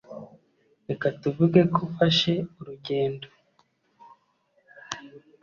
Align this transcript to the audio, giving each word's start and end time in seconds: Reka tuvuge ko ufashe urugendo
Reka 0.87 1.07
tuvuge 1.21 1.61
ko 1.73 1.79
ufashe 1.87 2.33
urugendo 2.59 3.27